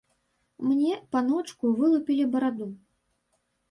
[0.69, 2.75] Мне, паночку, вылупілі бараду.